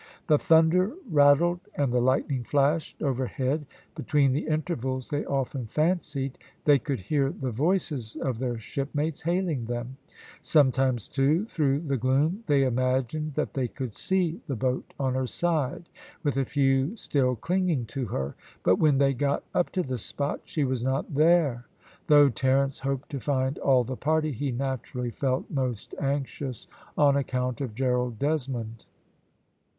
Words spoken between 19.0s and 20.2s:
got up to the